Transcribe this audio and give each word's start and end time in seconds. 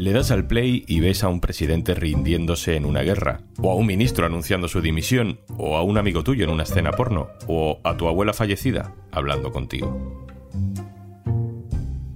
Le 0.00 0.12
das 0.12 0.30
al 0.30 0.46
play 0.46 0.82
y 0.88 1.00
ves 1.00 1.22
a 1.24 1.28
un 1.28 1.40
presidente 1.40 1.94
rindiéndose 1.94 2.74
en 2.74 2.86
una 2.86 3.02
guerra, 3.02 3.42
o 3.60 3.70
a 3.70 3.74
un 3.74 3.84
ministro 3.84 4.24
anunciando 4.24 4.66
su 4.66 4.80
dimisión, 4.80 5.40
o 5.58 5.76
a 5.76 5.82
un 5.82 5.98
amigo 5.98 6.24
tuyo 6.24 6.44
en 6.44 6.50
una 6.50 6.62
escena 6.62 6.90
porno, 6.90 7.28
o 7.46 7.80
a 7.84 7.98
tu 7.98 8.08
abuela 8.08 8.32
fallecida 8.32 8.94
hablando 9.12 9.52
contigo. 9.52 10.26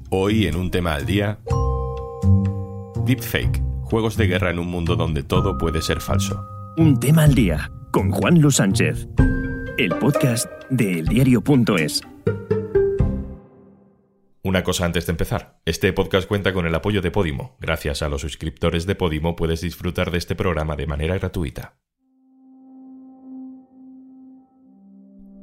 Hoy 0.09 0.47
en 0.47 0.57
un 0.57 0.71
tema 0.71 0.95
al 0.95 1.05
día, 1.05 1.41
Deepfake, 3.05 3.63
juegos 3.83 4.17
de 4.17 4.29
guerra 4.29 4.51
en 4.51 4.61
un 4.61 4.69
mundo 4.69 4.97
donde 4.97 5.23
todo 5.23 5.59
puede 5.59 5.83
ser 5.83 6.01
falso. 6.01 6.43
Un 6.79 6.99
tema 6.99 7.25
al 7.25 7.35
día 7.35 7.71
con 7.91 8.11
Juan 8.11 8.41
Luis 8.41 8.55
Sánchez, 8.55 9.07
el 9.77 9.91
podcast 9.97 10.47
de 10.71 11.01
eldiario.es. 11.01 12.01
Una 14.55 14.63
cosa 14.63 14.87
antes 14.87 15.05
de 15.05 15.11
empezar. 15.11 15.59
Este 15.65 15.93
podcast 15.93 16.29
cuenta 16.29 16.53
con 16.53 16.65
el 16.65 16.75
apoyo 16.77 17.03
de 17.03 17.11
Podimo. 17.11 17.57
Gracias 17.59 18.03
a 18.03 18.09
los 18.09 18.21
suscriptores 18.21 18.87
de 18.87 18.95
Podimo 18.95 19.35
puedes 19.35 19.63
disfrutar 19.63 20.13
de 20.13 20.19
este 20.19 20.37
programa 20.37 20.77
de 20.77 20.87
manera 20.87 21.19
gratuita. 21.19 21.75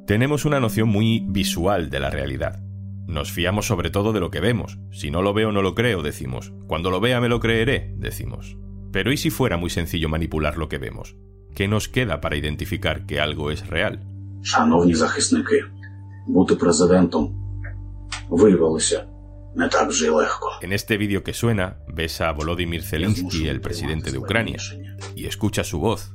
Tenemos 0.06 0.46
una 0.46 0.60
noción 0.60 0.88
muy 0.88 1.26
visual 1.28 1.90
de 1.90 2.00
la 2.00 2.08
realidad. 2.08 2.62
Nos 3.06 3.30
fiamos 3.30 3.66
sobre 3.66 3.90
todo 3.90 4.14
de 4.14 4.20
lo 4.20 4.30
que 4.30 4.40
vemos. 4.40 4.78
Si 4.92 5.10
no 5.10 5.20
lo 5.20 5.34
veo 5.34 5.52
no 5.52 5.60
lo 5.60 5.74
creo, 5.74 6.00
decimos. 6.00 6.54
Cuando 6.66 6.90
lo 6.90 6.98
vea 6.98 7.20
me 7.20 7.28
lo 7.28 7.38
creeré, 7.38 7.92
decimos. 7.98 8.56
Pero 8.92 9.12
¿y 9.12 9.18
si 9.18 9.28
fuera 9.28 9.58
muy 9.58 9.68
sencillo 9.68 10.08
manipular 10.08 10.56
lo 10.56 10.70
que 10.70 10.78
vemos? 10.78 11.18
¿Qué 11.54 11.68
nos 11.68 11.86
queda 11.86 12.22
para 12.22 12.38
identificar 12.38 13.04
que 13.04 13.20
algo 13.20 13.50
es 13.50 13.66
real? 13.66 14.06
Шановні 18.29 18.29
захисники, 18.29 18.29
бути 18.29 18.37
президентом 18.37 18.37
виявилося 18.37 19.07
не 19.55 19.69
так 19.69 19.89
вже 19.89 20.05
й 20.05 20.09
легко. 20.09 20.59
En 20.61 20.71
este 20.71 20.97
vídeo 20.97 21.23
que 21.23 21.33
suena, 21.33 21.77
ves 21.87 22.21
a 22.21 22.31
Volodymyr 22.31 22.83
Zelensky, 22.83 23.47
el 23.47 23.59
presidente 23.59 24.11
de 24.11 24.17
Ucrania, 24.17 24.57
y 25.15 25.25
escucha 25.25 25.63
su 25.63 25.79
voz. 25.79 26.13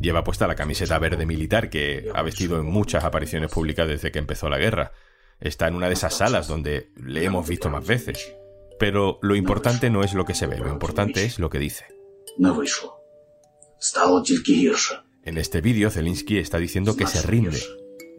Lleva 0.00 0.22
puesta 0.22 0.46
la 0.46 0.54
camiseta 0.54 0.98
verde 0.98 1.26
militar 1.26 1.68
que 1.68 2.10
ha 2.14 2.22
vestido 2.22 2.60
en 2.60 2.66
muchas 2.66 3.02
apariciones 3.04 3.50
públicas 3.50 3.88
desde 3.88 4.12
que 4.12 4.18
empezó 4.18 4.48
la 4.48 4.58
guerra. 4.58 4.92
Está 5.40 5.66
en 5.68 5.74
una 5.74 5.88
de 5.88 5.94
esas 5.94 6.14
salas 6.14 6.48
donde 6.48 6.92
le 6.96 7.24
hemos 7.24 7.48
visto 7.48 7.70
más 7.70 7.84
veces. 7.86 8.34
Pero 8.78 9.18
lo 9.22 9.34
importante 9.34 9.90
no 9.90 10.02
es 10.02 10.12
lo 10.14 10.24
que 10.24 10.34
se 10.34 10.46
ve, 10.46 10.58
lo 10.58 10.70
importante 10.70 11.24
es 11.24 11.38
lo 11.38 11.48
que 11.50 11.58
dice. 11.58 11.86
Не 12.38 12.52
вийшло. 12.52 12.90
Стало 13.78 14.22
тільки 14.22 14.52
гірше. 14.52 15.02
En 15.24 15.38
este 15.38 15.60
vídeo, 15.60 15.90
Zelensky 15.90 16.38
está 16.38 16.58
diciendo 16.58 16.94
que 16.96 17.06
se 17.06 17.20
rinde, 17.26 17.60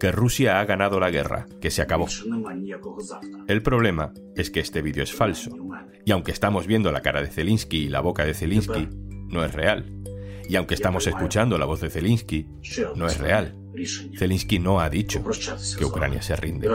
que 0.02 0.10
Rusia 0.10 0.58
ha 0.58 0.64
ganado 0.64 0.98
la 0.98 1.12
guerra, 1.12 1.46
que 1.60 1.70
se 1.70 1.80
acabó. 1.80 2.08
El 3.46 3.62
problema 3.62 4.12
es 4.34 4.50
que 4.50 4.58
este 4.58 4.82
vídeo 4.82 5.04
es 5.04 5.12
falso. 5.12 5.56
Y 6.04 6.10
aunque 6.10 6.32
estamos 6.32 6.66
viendo 6.66 6.90
la 6.90 7.02
cara 7.02 7.22
de 7.22 7.28
Zelensky 7.28 7.84
y 7.84 7.88
la 7.88 8.00
boca 8.00 8.24
de 8.24 8.34
Zelensky, 8.34 8.88
no 9.28 9.44
es 9.44 9.54
real. 9.54 10.02
Y 10.48 10.56
aunque 10.56 10.74
estamos 10.74 11.06
escuchando 11.06 11.56
la 11.56 11.66
voz 11.66 11.82
de 11.82 11.88
Zelensky, 11.88 12.48
no 12.96 13.06
es 13.06 13.20
real. 13.20 13.56
Zelensky 14.18 14.58
no 14.58 14.80
ha 14.80 14.90
dicho 14.90 15.22
que 15.78 15.84
Ucrania 15.84 16.20
se 16.20 16.34
rinde. 16.34 16.68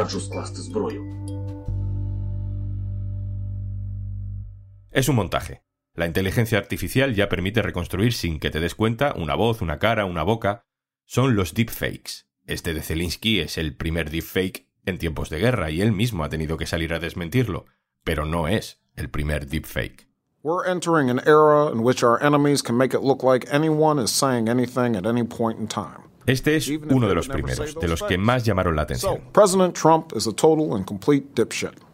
Es 4.90 5.10
un 5.10 5.16
montaje. 5.18 5.64
La 5.96 6.08
inteligencia 6.08 6.60
artificial 6.60 7.14
ya 7.14 7.28
permite 7.28 7.62
reconstruir 7.62 8.14
sin 8.14 8.40
que 8.40 8.52
te 8.52 8.62
des 8.62 8.74
cuenta 8.74 9.14
una 9.18 9.36
voz, 9.36 9.62
una 9.62 9.80
cara, 9.80 10.06
una 10.06 10.24
boca. 10.24 10.64
Son 11.06 11.36
los 11.36 11.54
deepfakes. 11.54 12.28
Este 12.48 12.74
de 12.74 12.82
Zelensky 12.82 13.42
es 13.42 13.58
el 13.58 13.76
primer 13.76 14.10
deepfake 14.10 14.68
en 14.86 14.98
tiempos 14.98 15.30
de 15.30 15.38
guerra 15.38 15.70
y 15.70 15.82
él 15.82 15.92
mismo 15.92 16.24
ha 16.24 16.30
tenido 16.30 16.56
que 16.56 16.66
salir 16.66 16.94
a 16.94 17.00
desmentirlo. 17.00 17.66
Pero 18.06 18.26
no 18.26 18.48
es 18.48 18.80
el 18.96 19.10
primer 19.10 19.48
deepfake. 19.48 20.08
We're 20.44 20.66
entering 20.66 21.10
an 21.10 21.20
era 21.28 21.70
in 21.74 21.80
which 21.84 22.04
our 22.04 22.24
enemies 22.24 22.64
can 22.64 22.78
make 22.78 22.96
it 22.96 23.04
look 23.04 23.22
like 23.22 23.46
anyone 23.52 24.02
is 24.02 24.12
saying 24.12 24.48
anything 24.48 24.96
at 24.96 25.06
any 25.06 25.26
point 25.26 25.60
in 25.60 25.68
time. 25.68 26.08
Este 26.26 26.56
es 26.56 26.70
uno 26.70 27.10
de 27.10 27.16
los 27.16 27.28
primeros, 27.28 27.76
de 27.76 27.88
los 27.88 28.02
que 28.04 28.18
más 28.18 28.46
llamaron 28.46 28.78
la 28.78 28.84
atención. 28.84 29.22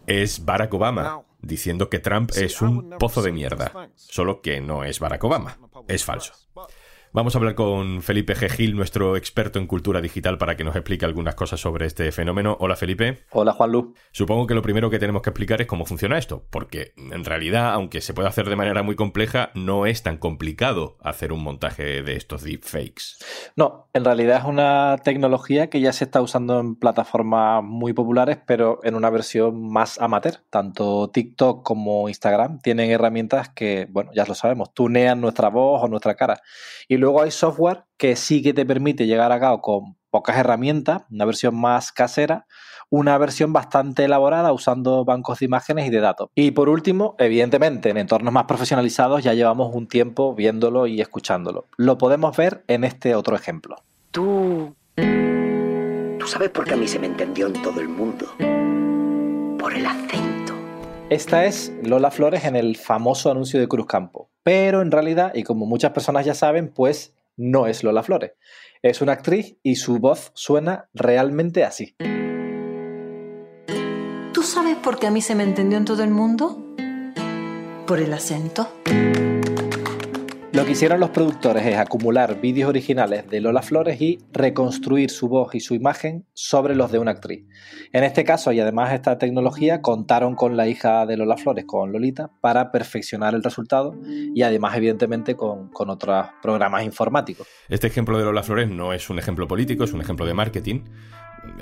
Es 0.05 0.45
Barack 0.45 0.73
Obama, 0.75 1.23
diciendo 1.41 1.89
que 1.89 1.97
Trump 1.99 2.31
es 2.35 2.61
un 2.61 2.91
pozo 2.99 3.23
de 3.23 3.31
mierda. 3.31 3.89
Solo 3.95 4.41
que 4.41 4.61
no 4.61 4.83
es 4.83 4.99
Barack 4.99 5.23
Obama. 5.23 5.57
Es 5.87 6.05
falso. 6.05 6.33
Vamos 7.15 7.35
a 7.35 7.37
hablar 7.37 7.53
con 7.53 8.01
Felipe 8.01 8.33
G. 8.33 8.49
Gil, 8.49 8.75
nuestro 8.75 9.15
experto 9.15 9.59
en 9.59 9.67
cultura 9.67 10.01
digital, 10.01 10.39
para 10.39 10.57
que 10.57 10.63
nos 10.63 10.75
explique 10.75 11.05
algunas 11.05 11.35
cosas 11.35 11.59
sobre 11.59 11.85
este 11.85 12.11
fenómeno. 12.11 12.57
Hola 12.59 12.75
Felipe. 12.75 13.19
Hola 13.29 13.53
Juan 13.53 13.71
Luz. 13.71 13.93
Supongo 14.11 14.47
que 14.47 14.55
lo 14.55 14.63
primero 14.63 14.89
que 14.89 14.97
tenemos 14.97 15.21
que 15.21 15.29
explicar 15.29 15.61
es 15.61 15.67
cómo 15.67 15.85
funciona 15.85 16.17
esto, 16.17 16.43
porque 16.49 16.93
en 16.97 17.23
realidad, 17.23 17.71
aunque 17.71 18.01
se 18.01 18.15
puede 18.15 18.29
hacer 18.29 18.49
de 18.49 18.55
manera 18.55 18.81
muy 18.81 18.95
compleja, 18.95 19.51
no 19.53 19.85
es 19.85 20.01
tan 20.01 20.17
complicado 20.17 20.97
hacer 21.03 21.31
un 21.33 21.43
montaje 21.43 22.01
de 22.01 22.15
estos 22.15 22.41
deepfakes. 22.41 23.19
No, 23.55 23.89
en 23.93 24.05
realidad 24.05 24.39
es 24.39 24.45
una 24.45 24.97
tecnología 25.03 25.69
que 25.69 25.81
ya 25.81 25.93
se 25.93 26.05
está 26.05 26.19
usando 26.19 26.59
en 26.59 26.75
plataformas 26.75 27.63
muy 27.63 27.93
populares, 27.93 28.39
pero 28.43 28.79
en 28.81 28.95
una 28.95 29.11
versión 29.11 29.69
más 29.69 30.01
amateur. 30.01 30.37
Tanto 30.49 31.11
TikTok 31.11 31.61
como 31.61 32.09
Instagram 32.09 32.57
tienen 32.57 32.89
herramientas 32.89 33.49
que, 33.49 33.85
bueno, 33.91 34.09
ya 34.15 34.25
lo 34.25 34.33
sabemos, 34.33 34.73
tunean 34.73 35.21
nuestra 35.21 35.49
voz 35.49 35.83
o 35.83 35.87
nuestra 35.87 36.15
cara. 36.15 36.41
Y 36.87 37.02
luego 37.03 37.21
hay 37.21 37.31
software 37.31 37.83
que 37.97 38.15
sí 38.15 38.41
que 38.41 38.53
te 38.53 38.65
permite 38.65 39.05
llegar 39.05 39.33
a 39.33 39.39
cabo 39.39 39.61
con 39.61 39.97
pocas 40.09 40.37
herramientas, 40.37 41.01
una 41.11 41.25
versión 41.25 41.53
más 41.53 41.91
casera, 41.91 42.45
una 42.89 43.17
versión 43.17 43.51
bastante 43.51 44.05
elaborada 44.05 44.53
usando 44.53 45.03
bancos 45.03 45.39
de 45.39 45.45
imágenes 45.45 45.87
y 45.87 45.89
de 45.89 45.99
datos. 45.99 46.29
Y 46.33 46.51
por 46.51 46.69
último, 46.69 47.15
evidentemente, 47.19 47.89
en 47.89 47.97
entornos 47.97 48.33
más 48.33 48.45
profesionalizados 48.45 49.21
ya 49.21 49.33
llevamos 49.33 49.75
un 49.75 49.89
tiempo 49.89 50.33
viéndolo 50.33 50.87
y 50.87 51.01
escuchándolo. 51.01 51.65
Lo 51.75 51.97
podemos 51.97 52.37
ver 52.37 52.63
en 52.67 52.85
este 52.85 53.15
otro 53.15 53.35
ejemplo. 53.35 53.75
Tú... 54.11 54.73
Tú 54.95 56.27
sabes 56.27 56.51
por 56.51 56.63
qué 56.63 56.75
a 56.75 56.77
mí 56.77 56.87
se 56.87 56.99
me 56.99 57.07
entendió 57.07 57.47
en 57.47 57.61
todo 57.61 57.81
el 57.81 57.89
mundo. 57.89 58.27
Por 59.59 59.73
el 59.73 59.85
acento. 59.85 60.53
Esta 61.09 61.43
es 61.43 61.73
Lola 61.83 62.11
Flores 62.11 62.45
en 62.45 62.55
el 62.55 62.77
famoso 62.77 63.29
anuncio 63.29 63.59
de 63.59 63.67
Cruzcampo. 63.67 64.29
Pero 64.43 64.81
en 64.81 64.91
realidad, 64.91 65.31
y 65.33 65.43
como 65.43 65.65
muchas 65.65 65.91
personas 65.91 66.25
ya 66.25 66.35
saben, 66.35 66.69
pues 66.69 67.13
no 67.37 67.67
es 67.67 67.83
Lola 67.83 68.03
Flores. 68.03 68.33
Es 68.81 69.01
una 69.01 69.13
actriz 69.13 69.57
y 69.63 69.75
su 69.75 69.99
voz 69.99 70.31
suena 70.33 70.89
realmente 70.93 71.63
así. 71.63 71.95
¿Tú 74.33 74.43
sabes 74.43 74.75
por 74.77 74.99
qué 74.99 75.07
a 75.07 75.11
mí 75.11 75.21
se 75.21 75.35
me 75.35 75.43
entendió 75.43 75.77
en 75.77 75.85
todo 75.85 76.03
el 76.03 76.09
mundo? 76.09 76.61
Por 77.87 77.99
el 77.99 78.13
acento. 78.13 78.67
Lo 80.53 80.65
que 80.65 80.73
hicieron 80.73 80.99
los 80.99 81.09
productores 81.09 81.65
es 81.65 81.75
acumular 81.77 82.39
vídeos 82.39 82.69
originales 82.69 83.27
de 83.27 83.41
Lola 83.41 83.63
Flores 83.63 83.99
y 83.99 84.19
reconstruir 84.31 85.09
su 85.09 85.27
voz 85.27 85.55
y 85.55 85.59
su 85.59 85.73
imagen 85.73 86.27
sobre 86.35 86.75
los 86.75 86.91
de 86.91 86.99
una 86.99 87.09
actriz. 87.09 87.43
En 87.91 88.03
este 88.03 88.23
caso, 88.23 88.51
y 88.51 88.59
además 88.59 88.93
esta 88.93 89.17
tecnología, 89.17 89.81
contaron 89.81 90.35
con 90.35 90.55
la 90.55 90.67
hija 90.67 91.07
de 91.07 91.17
Lola 91.17 91.37
Flores, 91.37 91.65
con 91.65 91.91
Lolita, 91.91 92.29
para 92.39 92.71
perfeccionar 92.71 93.33
el 93.33 93.41
resultado 93.41 93.95
y 94.05 94.43
además, 94.43 94.77
evidentemente, 94.77 95.35
con, 95.35 95.69
con 95.69 95.89
otros 95.89 96.27
programas 96.43 96.83
informáticos. 96.83 97.47
Este 97.67 97.87
ejemplo 97.87 98.19
de 98.19 98.25
Lola 98.25 98.43
Flores 98.43 98.69
no 98.69 98.93
es 98.93 99.09
un 99.09 99.17
ejemplo 99.17 99.47
político, 99.47 99.85
es 99.85 99.93
un 99.93 100.01
ejemplo 100.01 100.23
de 100.23 100.35
marketing. 100.35 100.81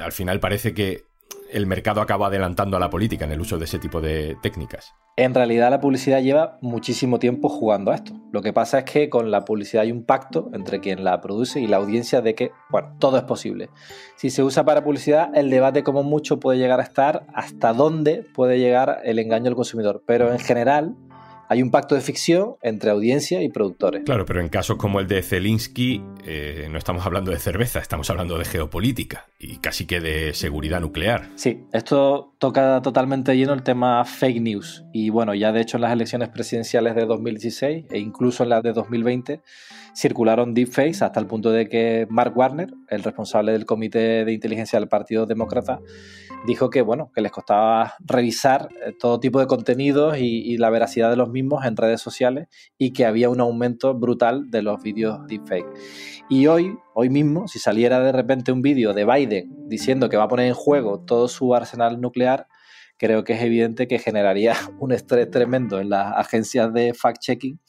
Al 0.04 0.12
final 0.12 0.42
parece 0.42 0.74
que 0.74 1.06
el 1.50 1.66
mercado 1.66 2.02
acaba 2.02 2.28
adelantando 2.28 2.76
a 2.76 2.80
la 2.82 2.90
política 2.90 3.24
en 3.24 3.32
el 3.32 3.40
uso 3.40 3.58
de 3.58 3.64
ese 3.64 3.80
tipo 3.80 4.02
de 4.02 4.36
técnicas. 4.42 4.94
En 5.16 5.34
realidad 5.34 5.70
la 5.70 5.80
publicidad 5.80 6.22
lleva 6.22 6.58
muchísimo 6.62 7.20
tiempo 7.20 7.48
jugando 7.48 7.92
a 7.92 7.96
esto. 7.96 8.21
Lo 8.32 8.42
que 8.42 8.54
pasa 8.54 8.80
es 8.80 8.86
que 8.86 9.10
con 9.10 9.30
la 9.30 9.44
publicidad 9.44 9.84
hay 9.84 9.92
un 9.92 10.06
pacto 10.06 10.50
entre 10.54 10.80
quien 10.80 11.04
la 11.04 11.20
produce 11.20 11.60
y 11.60 11.68
la 11.68 11.78
audiencia 11.78 12.22
de 12.22 12.34
que, 12.34 12.52
bueno, 12.70 12.96
todo 12.98 13.18
es 13.18 13.24
posible. 13.24 13.70
Si 14.16 14.30
se 14.30 14.42
usa 14.42 14.64
para 14.64 14.84
publicidad, 14.84 15.36
el 15.36 15.50
debate 15.50 15.84
como 15.84 16.04
mucho 16.04 16.40
puede 16.40 16.58
llegar 16.58 16.80
a 16.80 16.84
estar 16.84 17.26
hasta 17.34 17.74
dónde 17.74 18.24
puede 18.34 18.58
llegar 18.58 19.02
el 19.04 19.20
engaño 19.20 19.50
al 19.50 19.56
consumidor. 19.56 20.04
Pero 20.06 20.32
en 20.32 20.40
general 20.40 20.96
hay 21.52 21.62
un 21.62 21.70
pacto 21.70 21.96
de 21.96 22.02
ficción 22.02 22.56
entre 22.62 22.92
audiencia 22.92 23.44
y 23.44 23.50
productores. 23.50 24.04
Claro, 24.06 24.26
pero 24.26 24.40
en 24.40 24.48
casos 24.48 24.78
como 24.78 25.02
el 25.02 25.08
de 25.08 25.22
Zelensky 25.22 26.02
eh, 26.24 26.70
no 26.72 26.78
estamos 26.78 27.06
hablando 27.06 27.30
de 27.30 27.40
cerveza, 27.40 27.80
estamos 27.80 28.10
hablando 28.10 28.38
de 28.38 28.46
geopolítica 28.46 29.26
y 29.38 29.58
casi 29.58 29.86
que 29.86 30.00
de 30.00 30.34
seguridad 30.34 30.80
nuclear. 30.80 31.28
Sí, 31.36 31.66
esto 31.74 32.36
toca 32.38 32.82
totalmente 32.82 33.36
lleno 33.36 33.52
el 33.52 33.64
tema 33.64 34.06
fake 34.06 34.40
news. 34.40 34.86
Y 34.94 35.10
bueno, 35.10 35.34
ya 35.34 35.52
de 35.52 35.60
hecho 35.60 35.76
en 35.76 35.82
las 35.82 35.92
elecciones 35.92 36.30
presidenciales 36.30 36.96
de 36.96 37.06
2016 37.06 37.86
e 37.90 38.00
incluso 38.00 38.44
en 38.44 38.50
las 38.50 38.64
de 38.64 38.72
2020 38.72 39.42
circularon 39.94 40.54
deepfakes 40.54 41.04
hasta 41.04 41.20
el 41.20 41.28
punto 41.28 41.52
de 41.52 41.68
que 41.68 42.08
Mark 42.10 42.32
Warner, 42.34 42.74
el 42.88 43.04
responsable 43.04 43.52
del 43.52 43.66
comité 43.66 44.24
de 44.24 44.32
inteligencia 44.32 44.80
del 44.80 44.88
Partido 44.88 45.26
Demócrata, 45.26 45.82
dijo 46.46 46.70
que 46.70 46.82
bueno, 46.82 47.12
que 47.14 47.22
les 47.22 47.32
costaba 47.32 47.94
revisar 48.00 48.70
eh, 48.86 48.94
todo 48.98 49.20
tipo 49.20 49.40
de 49.40 49.48
contenidos 49.48 50.18
y, 50.18 50.42
y 50.42 50.58
la 50.58 50.70
veracidad 50.70 51.10
de 51.10 51.18
los 51.18 51.30
mismos 51.30 51.41
en 51.66 51.78
redes 51.78 52.02
sociales 52.02 52.48
y 52.78 52.92
que 52.94 53.06
había 53.06 53.30
un 53.30 53.40
aumento 53.40 53.94
brutal 53.94 54.50
de 54.50 54.62
los 54.62 54.82
vídeos 54.82 55.26
deepfake. 55.28 55.68
Y 56.30 56.48
hoy, 56.48 56.78
hoy 56.94 57.10
mismo, 57.10 57.48
si 57.48 57.60
saliera 57.60 58.00
de 58.00 58.12
repente 58.12 58.52
un 58.52 58.62
vídeo 58.62 58.94
de 58.94 59.06
Biden 59.06 59.50
diciendo 59.68 60.10
que 60.10 60.18
va 60.18 60.24
a 60.24 60.28
poner 60.28 60.48
en 60.48 60.54
juego 60.54 61.00
todo 61.02 61.28
su 61.28 61.54
arsenal 61.54 62.00
nuclear, 62.00 62.48
creo 62.98 63.24
que 63.24 63.34
es 63.34 63.42
evidente 63.42 63.88
que 63.88 64.00
generaría 64.00 64.54
un 64.80 64.92
estrés 64.92 65.30
tremendo 65.30 65.80
en 65.80 65.90
las 65.90 66.14
agencias 66.16 66.72
de 66.74 66.94
fact-checking 66.94 67.60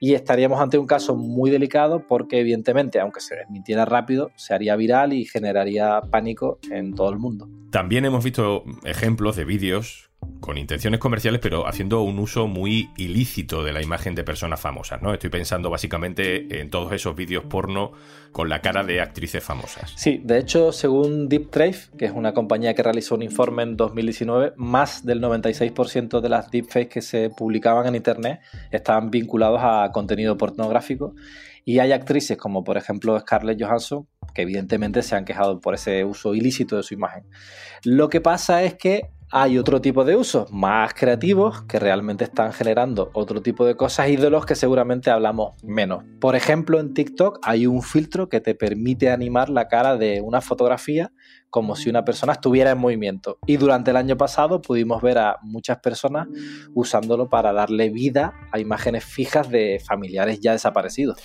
y 0.00 0.12
estaríamos 0.12 0.60
ante 0.60 0.76
un 0.76 0.86
caso 0.86 1.16
muy 1.16 1.50
delicado 1.50 2.06
porque 2.06 2.40
evidentemente, 2.40 3.00
aunque 3.00 3.20
se 3.20 3.36
desmintiera 3.36 3.86
rápido, 3.86 4.30
se 4.36 4.52
haría 4.52 4.76
viral 4.76 5.14
y 5.14 5.24
generaría 5.24 6.02
pánico 6.10 6.58
en 6.70 6.94
todo 6.94 7.10
el 7.10 7.18
mundo. 7.18 7.48
También 7.70 8.04
hemos 8.04 8.22
visto 8.22 8.64
ejemplos 8.84 9.36
de 9.36 9.46
vídeos 9.46 10.10
con 10.40 10.58
intenciones 10.58 11.00
comerciales, 11.00 11.40
pero 11.40 11.66
haciendo 11.66 12.02
un 12.02 12.18
uso 12.18 12.46
muy 12.46 12.90
ilícito 12.96 13.64
de 13.64 13.72
la 13.72 13.82
imagen 13.82 14.14
de 14.14 14.24
personas 14.24 14.60
famosas, 14.60 15.00
¿no? 15.02 15.12
Estoy 15.12 15.30
pensando 15.30 15.70
básicamente 15.70 16.60
en 16.60 16.70
todos 16.70 16.92
esos 16.92 17.16
vídeos 17.16 17.44
porno 17.44 17.92
con 18.32 18.48
la 18.48 18.60
cara 18.60 18.82
de 18.82 19.00
actrices 19.00 19.42
famosas. 19.42 19.92
Sí, 19.96 20.20
de 20.24 20.38
hecho, 20.38 20.72
según 20.72 21.28
Deep 21.28 21.50
que 21.96 22.06
es 22.06 22.12
una 22.12 22.34
compañía 22.34 22.74
que 22.74 22.82
realizó 22.82 23.14
un 23.14 23.22
informe 23.22 23.62
en 23.62 23.76
2019, 23.76 24.54
más 24.56 25.06
del 25.06 25.22
96% 25.22 26.20
de 26.20 26.28
las 26.28 26.50
deepfakes 26.50 26.88
que 26.88 27.02
se 27.02 27.30
publicaban 27.30 27.86
en 27.86 27.94
internet 27.94 28.40
estaban 28.70 29.10
vinculados 29.10 29.60
a 29.62 29.90
contenido 29.92 30.36
pornográfico. 30.36 31.14
Y 31.64 31.78
hay 31.78 31.92
actrices 31.92 32.36
como 32.36 32.62
por 32.62 32.76
ejemplo 32.76 33.18
Scarlett 33.18 33.62
Johansson 33.62 34.06
que 34.34 34.42
evidentemente 34.42 35.02
se 35.02 35.14
han 35.14 35.24
quejado 35.24 35.60
por 35.60 35.74
ese 35.74 36.04
uso 36.04 36.34
ilícito 36.34 36.76
de 36.76 36.82
su 36.82 36.92
imagen. 36.94 37.24
Lo 37.84 38.08
que 38.08 38.20
pasa 38.20 38.62
es 38.64 38.74
que 38.74 39.08
hay 39.36 39.58
otro 39.58 39.80
tipo 39.80 40.04
de 40.04 40.14
usos 40.14 40.48
más 40.52 40.94
creativos 40.94 41.62
que 41.62 41.80
realmente 41.80 42.22
están 42.22 42.52
generando 42.52 43.10
otro 43.14 43.42
tipo 43.42 43.66
de 43.66 43.76
cosas 43.76 44.08
y 44.08 44.14
de 44.14 44.30
los 44.30 44.46
que 44.46 44.54
seguramente 44.54 45.10
hablamos 45.10 45.60
menos. 45.64 46.04
Por 46.20 46.36
ejemplo, 46.36 46.78
en 46.78 46.94
TikTok 46.94 47.40
hay 47.42 47.66
un 47.66 47.82
filtro 47.82 48.28
que 48.28 48.40
te 48.40 48.54
permite 48.54 49.10
animar 49.10 49.50
la 49.50 49.66
cara 49.66 49.96
de 49.96 50.20
una 50.20 50.40
fotografía 50.40 51.10
como 51.50 51.74
si 51.74 51.90
una 51.90 52.04
persona 52.04 52.34
estuviera 52.34 52.70
en 52.70 52.78
movimiento. 52.78 53.38
Y 53.44 53.56
durante 53.56 53.90
el 53.90 53.96
año 53.96 54.16
pasado 54.16 54.62
pudimos 54.62 55.02
ver 55.02 55.18
a 55.18 55.38
muchas 55.42 55.78
personas 55.78 56.28
usándolo 56.72 57.28
para 57.28 57.52
darle 57.52 57.90
vida 57.90 58.34
a 58.52 58.60
imágenes 58.60 59.04
fijas 59.04 59.50
de 59.50 59.82
familiares 59.84 60.38
ya 60.38 60.52
desaparecidos. 60.52 61.20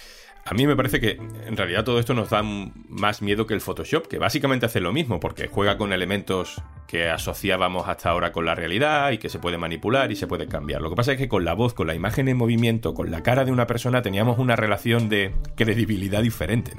A 0.49 0.55
mí 0.55 0.65
me 0.65 0.75
parece 0.75 0.99
que 0.99 1.11
en 1.45 1.55
realidad 1.55 1.83
todo 1.83 1.99
esto 1.99 2.15
nos 2.15 2.31
da 2.31 2.41
más 2.41 3.21
miedo 3.21 3.45
que 3.45 3.53
el 3.53 3.61
Photoshop, 3.61 4.07
que 4.07 4.17
básicamente 4.17 4.65
hace 4.65 4.79
lo 4.79 4.91
mismo, 4.91 5.19
porque 5.19 5.45
juega 5.45 5.77
con 5.77 5.93
elementos 5.93 6.59
que 6.87 7.07
asociábamos 7.07 7.87
hasta 7.87 8.09
ahora 8.09 8.31
con 8.31 8.47
la 8.47 8.55
realidad 8.55 9.11
y 9.11 9.19
que 9.19 9.29
se 9.29 9.37
puede 9.37 9.59
manipular 9.59 10.11
y 10.11 10.15
se 10.15 10.25
puede 10.25 10.47
cambiar. 10.47 10.81
Lo 10.81 10.89
que 10.89 10.95
pasa 10.95 11.11
es 11.11 11.19
que 11.19 11.29
con 11.29 11.45
la 11.45 11.53
voz, 11.53 11.75
con 11.75 11.85
la 11.85 11.93
imagen 11.93 12.27
en 12.29 12.37
movimiento, 12.37 12.95
con 12.95 13.11
la 13.11 13.21
cara 13.21 13.45
de 13.45 13.51
una 13.51 13.67
persona, 13.67 14.01
teníamos 14.01 14.39
una 14.39 14.55
relación 14.55 15.07
de 15.07 15.35
credibilidad 15.55 16.23
diferente. 16.23 16.71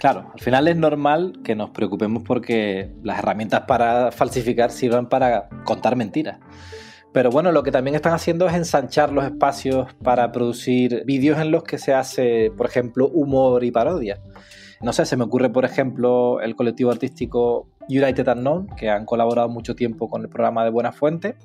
Claro, 0.00 0.32
al 0.34 0.40
final 0.40 0.66
es 0.66 0.74
normal 0.74 1.38
que 1.44 1.54
nos 1.54 1.70
preocupemos 1.70 2.24
porque 2.24 2.90
las 3.04 3.20
herramientas 3.20 3.60
para 3.68 4.10
falsificar 4.10 4.72
sirvan 4.72 5.08
para 5.08 5.48
contar 5.62 5.94
mentiras. 5.94 6.40
Pero 7.12 7.30
bueno, 7.30 7.52
lo 7.52 7.62
que 7.62 7.70
también 7.70 7.94
están 7.94 8.14
haciendo 8.14 8.48
es 8.48 8.54
ensanchar 8.54 9.12
los 9.12 9.24
espacios 9.24 9.92
para 10.02 10.32
producir 10.32 11.04
vídeos 11.04 11.38
en 11.38 11.50
los 11.50 11.62
que 11.62 11.78
se 11.78 11.92
hace, 11.92 12.50
por 12.56 12.66
ejemplo, 12.66 13.08
humor 13.08 13.64
y 13.64 13.70
parodia. 13.70 14.20
No 14.80 14.92
sé, 14.92 15.04
se 15.04 15.16
me 15.16 15.24
ocurre, 15.24 15.50
por 15.50 15.64
ejemplo, 15.64 16.40
el 16.40 16.56
colectivo 16.56 16.90
artístico 16.90 17.68
United 17.88 18.26
Unknown, 18.28 18.66
que 18.76 18.90
han 18.90 19.04
colaborado 19.04 19.48
mucho 19.48 19.76
tiempo 19.76 20.08
con 20.08 20.22
el 20.22 20.28
programa 20.28 20.64
de 20.64 20.70
Buena 20.70 20.90
Fuente, 20.90 21.36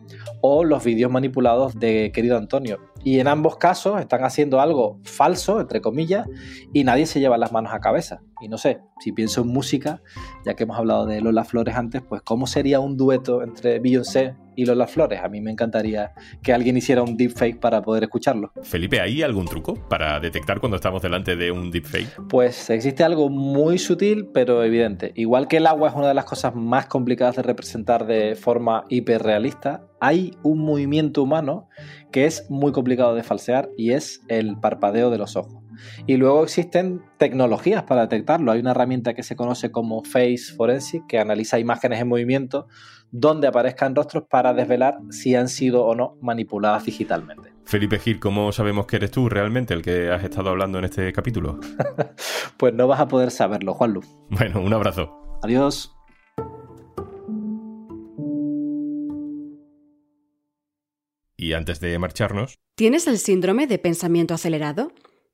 o 0.41 0.63
los 0.63 0.83
vídeos 0.83 1.11
manipulados 1.11 1.77
de 1.77 2.11
Querido 2.13 2.37
Antonio. 2.37 2.79
Y 3.03 3.19
en 3.19 3.27
ambos 3.27 3.57
casos 3.57 3.99
están 3.99 4.23
haciendo 4.23 4.59
algo 4.59 4.99
falso, 5.03 5.59
entre 5.59 5.81
comillas, 5.81 6.27
y 6.73 6.83
nadie 6.83 7.05
se 7.05 7.19
lleva 7.19 7.37
las 7.37 7.51
manos 7.51 7.73
a 7.73 7.79
cabeza. 7.79 8.21
Y 8.41 8.47
no 8.47 8.57
sé, 8.57 8.81
si 8.99 9.11
pienso 9.11 9.41
en 9.41 9.47
música, 9.47 10.01
ya 10.45 10.55
que 10.55 10.63
hemos 10.63 10.77
hablado 10.77 11.05
de 11.05 11.21
Lola 11.21 11.43
Flores 11.43 11.75
antes, 11.75 12.01
pues 12.01 12.21
¿cómo 12.21 12.47
sería 12.47 12.79
un 12.79 12.97
dueto 12.97 13.41
entre 13.43 13.79
Beyoncé 13.79 14.35
y 14.57 14.65
Lola 14.65 14.87
Flores. 14.87 15.21
A 15.23 15.29
mí 15.29 15.39
me 15.39 15.51
encantaría 15.51 16.11
que 16.43 16.51
alguien 16.51 16.75
hiciera 16.75 17.03
un 17.03 17.15
deepfake 17.15 17.59
para 17.59 17.81
poder 17.81 18.03
escucharlo. 18.03 18.51
Felipe, 18.63 18.99
¿hay 18.99 19.21
algún 19.21 19.45
truco 19.45 19.75
para 19.87 20.19
detectar 20.19 20.59
cuando 20.59 20.75
estamos 20.75 21.01
delante 21.01 21.35
de 21.37 21.51
un 21.51 21.71
deepfake? 21.71 22.27
Pues 22.27 22.69
existe 22.71 23.03
algo 23.03 23.29
muy 23.29 23.77
sutil 23.77 24.27
pero 24.33 24.63
evidente. 24.63 25.13
Igual 25.15 25.47
que 25.47 25.57
el 25.57 25.67
agua 25.67 25.89
es 25.89 25.95
una 25.95 26.07
de 26.07 26.15
las 26.15 26.25
cosas 26.25 26.55
más 26.55 26.87
complicadas 26.87 27.35
de 27.35 27.43
representar 27.43 28.07
de 28.07 28.35
forma 28.35 28.83
hiperrealista, 28.89 29.85
hay 29.99 30.35
un 30.43 30.59
movimiento 30.59 31.23
humano 31.23 31.69
que 32.11 32.25
es 32.25 32.49
muy 32.49 32.71
complicado 32.71 32.86
de 32.87 33.23
falsear 33.23 33.69
y 33.77 33.91
es 33.91 34.21
el 34.27 34.57
parpadeo 34.59 35.09
de 35.09 35.17
los 35.17 35.35
ojos. 35.35 35.63
Y 36.07 36.17
luego 36.17 36.43
existen 36.43 37.03
tecnologías 37.17 37.83
para 37.83 38.01
detectarlo. 38.01 38.51
Hay 38.51 38.59
una 38.59 38.71
herramienta 38.71 39.13
que 39.13 39.23
se 39.23 39.35
conoce 39.35 39.71
como 39.71 40.03
Face 40.03 40.53
Forensic 40.55 41.05
que 41.07 41.19
analiza 41.19 41.59
imágenes 41.59 41.99
en 42.01 42.07
movimiento 42.07 42.67
donde 43.11 43.47
aparezcan 43.47 43.95
rostros 43.95 44.23
para 44.29 44.53
desvelar 44.53 44.97
si 45.11 45.35
han 45.35 45.47
sido 45.47 45.85
o 45.85 45.95
no 45.95 46.17
manipuladas 46.21 46.85
digitalmente. 46.85 47.53
Felipe 47.63 47.99
Gil, 47.99 48.19
¿cómo 48.19 48.51
sabemos 48.51 48.85
que 48.85 48.97
eres 48.97 49.11
tú 49.11 49.29
realmente 49.29 49.73
el 49.73 49.81
que 49.81 50.09
has 50.09 50.23
estado 50.23 50.49
hablando 50.49 50.79
en 50.79 50.85
este 50.85 51.11
capítulo? 51.13 51.59
pues 52.57 52.73
no 52.73 52.87
vas 52.87 52.99
a 52.99 53.07
poder 53.07 53.31
saberlo, 53.31 53.73
Juanlu. 53.73 54.01
Bueno, 54.29 54.61
un 54.61 54.73
abrazo. 54.73 55.39
Adiós. 55.43 55.96
Antes 61.57 61.79
de 61.79 61.97
marcharnos... 61.99 62.59
¿Tienes 62.75 63.07
el 63.07 63.17
síndrome 63.17 63.67
de 63.67 63.79
pensamiento 63.79 64.33
acelerado? 64.33 64.93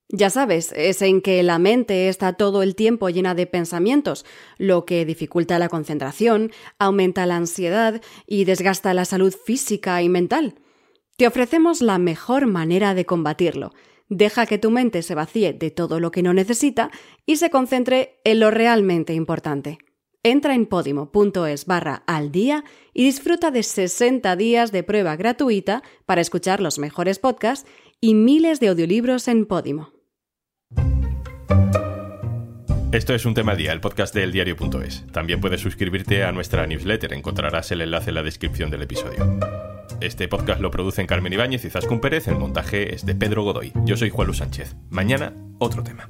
Ya 0.09 0.29
sabes, 0.29 0.73
es 0.75 1.01
en 1.01 1.21
que 1.21 1.41
la 1.43 1.59
mente 1.59 2.09
está 2.09 2.33
todo 2.33 2.61
el 2.61 2.75
tiempo 2.75 3.09
llena 3.09 3.35
de 3.35 3.47
pensamientos, 3.47 4.25
lo 4.57 4.85
que 4.85 5.05
dificulta 5.05 5.59
la 5.59 5.69
concentración, 5.69 6.51
aumenta 6.77 7.25
la 7.25 7.37
ansiedad 7.37 8.01
y 8.27 8.45
desgasta 8.45 8.93
la 8.93 9.05
salud 9.05 9.33
física 9.33 10.01
y 10.01 10.09
mental. 10.09 10.55
Te 11.17 11.27
ofrecemos 11.27 11.81
la 11.81 11.97
mejor 11.97 12.47
manera 12.47 12.93
de 12.93 13.05
combatirlo. 13.05 13.71
Deja 14.09 14.45
que 14.45 14.57
tu 14.57 14.71
mente 14.71 15.01
se 15.01 15.15
vacíe 15.15 15.53
de 15.53 15.71
todo 15.71 15.99
lo 15.99 16.11
que 16.11 16.21
no 16.21 16.33
necesita 16.33 16.91
y 17.25 17.37
se 17.37 17.49
concentre 17.49 18.19
en 18.23 18.39
lo 18.39 18.51
realmente 18.51 19.13
importante. 19.13 19.79
Entra 20.25 20.55
en 20.55 20.67
podimo.es 20.67 21.65
barra 21.65 22.03
al 22.07 22.31
día 22.31 22.63
y 22.93 23.03
disfruta 23.03 23.51
de 23.51 23.61
60 23.61 24.37
días 24.37 24.71
de 24.71 24.81
prueba 24.81 25.17
gratuita 25.17 25.83
para 26.05 26.21
escuchar 26.21 26.61
los 26.61 26.79
mejores 26.79 27.19
podcasts 27.19 27.69
y 27.99 28.15
miles 28.15 28.61
de 28.61 28.69
audiolibros 28.69 29.27
en 29.27 29.45
Podimo. 29.45 29.91
Esto 32.93 33.13
es 33.13 33.25
un 33.25 33.33
tema 33.33 33.55
día, 33.55 33.73
el 33.73 33.81
podcast 33.81 34.15
del 34.15 34.31
diario.es. 34.31 35.05
También 35.11 35.41
puedes 35.41 35.59
suscribirte 35.59 36.23
a 36.23 36.31
nuestra 36.31 36.65
newsletter, 36.67 37.11
encontrarás 37.11 37.71
el 37.71 37.81
enlace 37.81 38.11
en 38.11 38.15
la 38.15 38.23
descripción 38.23 38.69
del 38.69 38.83
episodio. 38.83 39.39
Este 39.99 40.29
podcast 40.29 40.61
lo 40.61 40.71
producen 40.71 41.05
Carmen 41.05 41.33
Ibáñez 41.33 41.65
y 41.65 41.69
Zascun 41.69 41.99
Pérez, 41.99 42.29
el 42.29 42.37
montaje 42.37 42.95
es 42.95 43.05
de 43.05 43.15
Pedro 43.15 43.43
Godoy. 43.43 43.73
Yo 43.83 43.97
soy 43.97 44.09
Juan 44.09 44.27
Luis 44.27 44.37
Sánchez. 44.37 44.75
Mañana, 44.89 45.33
otro 45.59 45.83
tema. 45.83 46.07